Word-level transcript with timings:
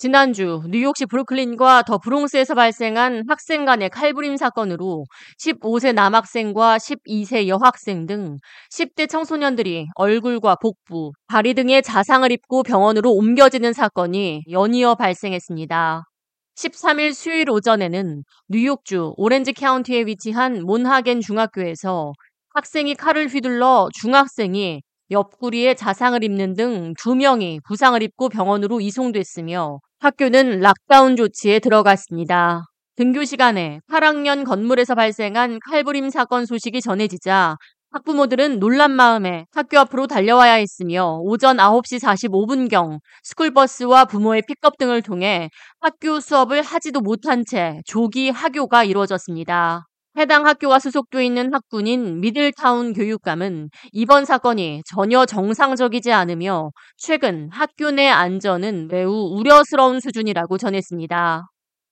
지난주 0.00 0.62
뉴욕시 0.70 1.04
브루클린과 1.04 1.82
더 1.82 1.98
브롱스에서 1.98 2.54
발생한 2.54 3.24
학생 3.28 3.66
간의 3.66 3.90
칼부림 3.90 4.38
사건으로 4.38 5.04
15세 5.38 5.92
남학생과 5.92 6.78
12세 6.78 7.48
여학생 7.48 8.06
등 8.06 8.38
10대 8.72 9.10
청소년들이 9.10 9.88
얼굴과 9.96 10.56
복부, 10.62 11.12
다리 11.28 11.52
등의 11.52 11.82
자상을 11.82 12.32
입고 12.32 12.62
병원으로 12.62 13.12
옮겨지는 13.12 13.74
사건이 13.74 14.44
연이어 14.50 14.94
발생했습니다. 14.94 16.04
13일 16.56 17.12
수요일 17.12 17.50
오전에는 17.50 18.22
뉴욕주 18.48 19.12
오렌지 19.18 19.52
카운티에 19.52 20.06
위치한 20.06 20.62
몬하겐 20.62 21.20
중학교에서 21.20 22.14
학생이 22.54 22.94
칼을 22.94 23.28
휘둘러 23.28 23.90
중학생이 24.00 24.80
옆구리에 25.10 25.74
자상을 25.74 26.24
입는 26.24 26.54
등 26.54 26.98
두 26.98 27.16
명이 27.16 27.60
부상을 27.66 28.02
입고 28.02 28.30
병원으로 28.30 28.80
이송됐으며 28.80 29.78
학교는 30.02 30.60
lockdown 30.60 31.14
조치에 31.14 31.58
들어갔습니다. 31.58 32.64
등교 32.96 33.24
시간에 33.24 33.80
8학년 33.92 34.46
건물에서 34.46 34.94
발생한 34.94 35.58
칼부림 35.68 36.08
사건 36.08 36.46
소식이 36.46 36.80
전해지자 36.80 37.58
학부모들은 37.90 38.60
놀란 38.60 38.92
마음에 38.92 39.44
학교 39.52 39.78
앞으로 39.78 40.06
달려와야 40.06 40.54
했으며 40.54 41.18
오전 41.20 41.58
9시 41.58 42.00
45분경 42.00 42.98
스쿨버스와 43.24 44.06
부모의 44.06 44.44
픽업 44.46 44.78
등을 44.78 45.02
통해 45.02 45.50
학교 45.80 46.18
수업을 46.18 46.62
하지도 46.62 47.02
못한 47.02 47.44
채 47.44 47.82
조기 47.84 48.30
하교가 48.30 48.84
이루어졌습니다. 48.84 49.89
해당 50.16 50.46
학교가 50.46 50.80
소속돼 50.80 51.24
있는 51.24 51.54
학군인 51.54 52.20
미들타운 52.20 52.92
교육감은 52.94 53.70
이번 53.92 54.24
사건이 54.24 54.82
전혀 54.84 55.24
정상적이지 55.24 56.12
않으며 56.12 56.70
최근 56.96 57.48
학교 57.52 57.90
내 57.90 58.08
안전은 58.08 58.88
매우 58.88 59.10
우려스러운 59.10 60.00
수준이라고 60.00 60.58
전했습니다. 60.58 61.44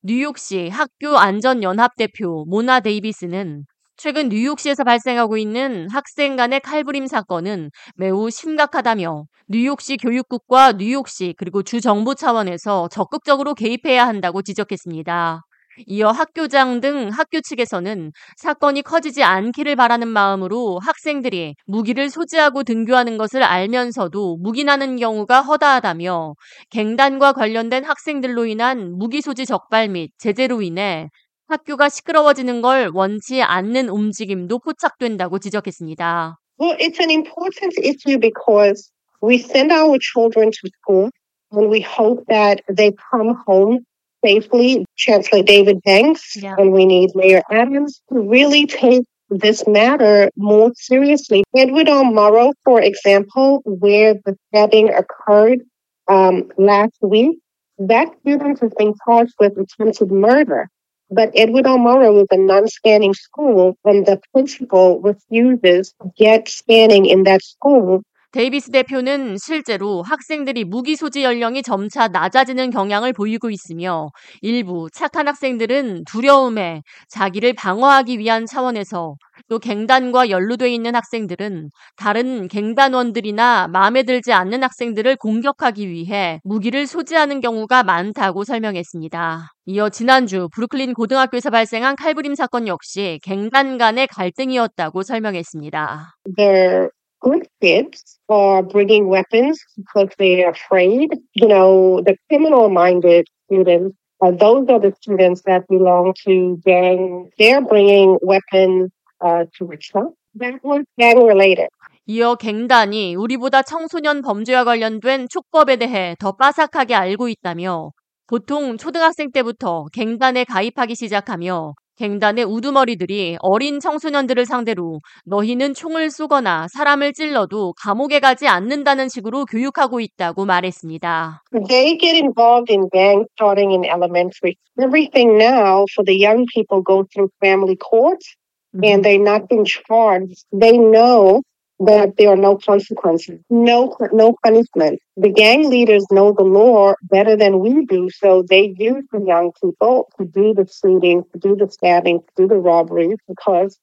뉴욕시 0.02 0.68
학교 0.68 1.16
안전연합 1.16 1.96
대표 1.96 2.44
모나 2.48 2.80
데이비스는 2.80 3.64
최근 3.96 4.28
뉴욕시에서 4.28 4.84
발생하고 4.84 5.36
있는 5.36 5.88
학생 5.90 6.36
간의 6.36 6.60
칼부림 6.60 7.06
사건은 7.06 7.70
매우 7.96 8.30
심각하다며 8.30 9.24
뉴욕시 9.48 9.96
교육국과 9.96 10.72
뉴욕시 10.72 11.34
그리고 11.36 11.62
주 11.62 11.80
정부 11.80 12.14
차원에서 12.14 12.88
적극적으로 12.90 13.54
개입해야 13.54 14.06
한다고 14.06 14.42
지적했습니다. 14.42 15.42
이어 15.86 16.08
학교장 16.08 16.80
등 16.80 17.08
학교 17.10 17.40
측에서는 17.40 18.12
사건이 18.36 18.82
커지지 18.82 19.22
않기를 19.22 19.76
바라는 19.76 20.08
마음으로 20.08 20.78
학생들이 20.80 21.54
무기를 21.66 22.10
소지하고 22.10 22.62
등교하는 22.62 23.18
것을 23.18 23.42
알면서도 23.42 24.38
묵인하는 24.38 24.96
경우가 24.96 25.42
허다하다며 25.42 26.34
갱단과 26.70 27.32
관련된 27.32 27.84
학생들로 27.84 28.46
인한 28.46 28.92
무기 28.96 29.20
소지 29.20 29.46
적발 29.46 29.88
및 29.88 30.10
제재로 30.18 30.62
인해 30.62 31.08
학교가 31.48 31.88
시끄러워지는 31.88 32.60
걸 32.60 32.90
원치 32.92 33.42
않는 33.42 33.88
움직임도 33.88 34.58
포착된다고 34.58 35.38
지적했습니다. 35.38 36.38
Well, 36.60 36.76
it's 36.78 37.00
an 37.00 37.10
important 37.10 37.72
issue 37.78 38.18
because 38.18 38.90
we 39.22 39.38
send 39.38 39.72
our 39.72 39.96
children 40.00 40.50
to 40.50 40.70
school 40.82 41.10
and 41.52 41.70
we 41.70 41.80
hope 41.80 42.24
that 42.28 42.60
they 42.68 42.92
come 43.10 43.34
home 43.46 43.87
safely. 44.24 44.84
Chancellor 44.96 45.42
David 45.42 45.82
Banks 45.82 46.36
yeah. 46.36 46.54
and 46.58 46.72
we 46.72 46.84
need 46.86 47.10
Mayor 47.14 47.42
Adams 47.50 48.00
to 48.12 48.20
really 48.20 48.66
take 48.66 49.04
this 49.30 49.66
matter 49.66 50.30
more 50.36 50.72
seriously. 50.74 51.44
Edward 51.56 51.88
R. 51.88 52.04
Morrow, 52.04 52.52
for 52.64 52.80
example, 52.80 53.62
where 53.64 54.14
the 54.24 54.36
stabbing 54.48 54.90
occurred 54.90 55.60
um, 56.08 56.50
last 56.56 56.96
week, 57.02 57.38
that 57.78 58.08
student 58.20 58.58
has 58.60 58.72
been 58.76 58.94
charged 59.04 59.34
with 59.38 59.56
attempted 59.58 60.10
murder. 60.10 60.68
But 61.10 61.30
Edward 61.34 61.66
R. 61.66 61.78
Morrow 61.78 62.20
is 62.20 62.26
a 62.30 62.36
non-scanning 62.36 63.14
school, 63.14 63.78
and 63.84 64.04
the 64.04 64.20
principal 64.32 65.00
refuses 65.00 65.94
to 66.02 66.10
get 66.16 66.48
scanning 66.48 67.06
in 67.06 67.22
that 67.24 67.42
school 67.42 68.02
데이비스 68.32 68.70
대표는 68.70 69.36
실제로 69.38 70.02
학생들이 70.02 70.64
무기 70.64 70.96
소지 70.96 71.24
연령이 71.24 71.62
점차 71.62 72.08
낮아지는 72.08 72.68
경향을 72.70 73.14
보이고 73.14 73.48
있으며 73.48 74.10
일부 74.42 74.88
착한 74.92 75.26
학생들은 75.28 76.04
두려움에 76.04 76.82
자기를 77.08 77.54
방어하기 77.54 78.18
위한 78.18 78.44
차원에서 78.44 79.14
또 79.48 79.58
갱단과 79.58 80.28
연루돼 80.28 80.70
있는 80.70 80.94
학생들은 80.94 81.70
다른 81.96 82.48
갱단원들이나 82.48 83.68
마음에 83.68 84.02
들지 84.02 84.34
않는 84.34 84.62
학생들을 84.62 85.16
공격하기 85.16 85.88
위해 85.88 86.40
무기를 86.44 86.86
소지하는 86.86 87.40
경우가 87.40 87.82
많다고 87.82 88.44
설명했습니다. 88.44 89.52
이어 89.66 89.88
지난주 89.88 90.48
브루클린 90.52 90.92
고등학교에서 90.92 91.48
발생한 91.48 91.96
칼부림 91.96 92.34
사건 92.34 92.68
역시 92.68 93.20
갱단 93.22 93.78
간의 93.78 94.06
갈등이었다고 94.08 95.02
설명했습니다. 95.02 96.14
There 96.36 96.88
good 97.20 97.46
kids 97.60 98.18
are 98.28 98.62
bringing 98.62 99.08
weapons 99.08 99.58
because 99.76 100.08
they're 100.18 100.50
afraid. 100.50 101.10
You 101.34 101.48
know, 101.48 102.02
the 102.02 102.16
criminal 102.28 102.68
minded 102.68 103.26
students, 103.46 103.96
uh, 104.22 104.32
those 104.32 104.68
are 104.68 104.80
the 104.80 104.94
students 105.00 105.42
that 105.46 105.66
belong 105.68 106.14
to 106.24 106.60
gangs. 106.64 107.30
They're 107.38 107.62
bringing 107.62 108.18
weapons 108.22 108.90
uh, 109.20 109.44
to 109.56 109.64
Richmond. 109.64 110.14
That 110.34 110.62
was 110.62 110.84
gang 110.98 111.24
related. 111.24 111.68
이어 112.10 112.36
갱단이 112.36 113.16
우리보다 113.16 113.60
청소년 113.62 114.22
범죄와 114.22 114.64
관련된 114.64 115.28
촉법에 115.28 115.76
대해 115.76 116.16
더 116.18 116.32
빠삭하게 116.32 116.94
알고 116.94 117.28
있다며 117.28 117.90
보통 118.26 118.78
초등학생 118.78 119.30
때부터 119.30 119.86
갱단에 119.92 120.44
가입하기 120.44 120.94
시작하며 120.94 121.74
갱단의 121.98 122.44
우두머리들이 122.44 123.38
어린 123.40 123.80
청소년들을 123.80 124.46
상대로 124.46 125.00
너희는 125.26 125.74
총을 125.74 126.10
쏘거나 126.10 126.68
사람을 126.72 127.12
찔러도 127.12 127.74
감옥에 127.76 128.20
가지 128.20 128.46
않는다는 128.46 129.08
식으로 129.08 129.44
교육하고 129.44 129.98
있다고 129.98 130.44
말했습니다. 130.44 131.42
They 131.66 131.98
get 131.98 132.16
involved 132.16 132.72
in 132.72 132.88
gangs 132.92 133.26
starting 133.34 133.72
in 133.72 133.84
elementary. 133.84 134.54
Everything 134.80 135.36
now 135.42 135.86
for 135.92 136.04
the 136.06 136.14
young 136.14 136.46
people 136.54 136.82
go 136.82 137.04
through 137.12 137.30
family 137.42 137.76
courts 137.76 138.36
and 138.72 139.02
they're 139.02 139.18
not 139.18 139.48
being 139.48 139.66
charged. 139.66 140.44
They 140.52 140.78
know 140.78 141.42
that 141.80 142.16
there 142.16 142.30
are 142.30 142.36
no 142.36 142.56
consequences, 142.56 143.40
no 143.50 143.96
no 144.12 144.34
punishment. 144.42 145.00
The 145.16 145.30
gang 145.30 145.70
leaders 145.70 146.04
know 146.10 146.32
the 146.36 146.44
law 146.44 146.94
better 147.02 147.36
than 147.36 147.60
we 147.60 147.86
do, 147.86 148.08
so 148.10 148.42
they 148.48 148.74
use 148.76 149.04
the 149.12 149.24
young 149.24 149.52
people 149.62 150.08
to 150.18 150.24
do 150.24 150.54
the 150.54 150.66
shooting, 150.66 151.24
to 151.32 151.38
do 151.38 151.56
the 151.56 151.70
stabbing, 151.70 152.20
to 152.20 152.32
do 152.36 152.48
the 152.48 152.56
robberies, 152.56 153.18
because 153.28 153.78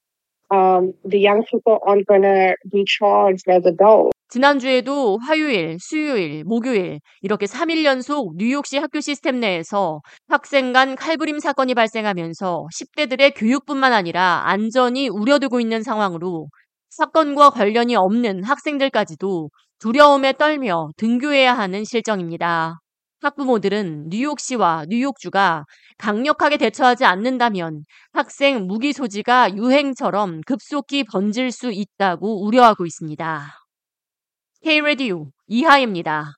um, 0.52 0.94
the 1.04 1.20
young 1.20 1.44
people 1.50 1.80
aren't 1.86 2.08
going 2.08 2.24
to 2.24 2.56
be 2.72 2.86
charged 2.86 3.48
as 3.48 3.66
adults. 3.66 4.12
지난주에도 4.28 5.20
화요일, 5.20 5.78
수요일, 5.80 6.44
목요일 6.44 7.00
이렇게 7.22 7.46
3일 7.46 7.86
연속 7.86 8.36
뉴욕시 8.36 8.78
학교 8.80 9.00
시스템 9.00 9.40
내에서 9.40 10.02
학생 10.28 10.74
간 10.74 10.96
칼부림 10.96 11.40
사건이 11.40 11.76
발생하면서 11.76 12.68
10대들의 12.74 13.34
교육뿐만 13.36 13.94
아니라 13.94 14.42
안전이 14.46 15.10
우려되고 15.10 15.60
있는 15.60 15.84
상황으로 15.84 16.50
사건과 16.96 17.50
관련이 17.50 17.98
없는 17.98 18.46
학생들까지도 18.46 19.50
두려움에 19.80 20.32
떨며 20.32 20.92
등교해야 20.96 21.54
하는 21.54 21.84
실정입니다. 21.84 22.80
학부모들은 23.22 24.08
뉴욕시와 24.08 24.86
뉴욕주가 24.88 25.66
강력하게 25.98 26.56
대처하지 26.56 27.04
않는다면 27.04 27.84
학생 28.14 28.66
무기 28.68 28.94
소지가 28.94 29.58
유행처럼 29.58 30.40
급속히 30.46 31.04
번질 31.04 31.52
수 31.52 31.70
있다고 31.70 32.46
우려하고 32.46 32.86
있습니다. 32.86 33.46
K-Radio 34.64 35.32
이하입니다. 35.48 36.36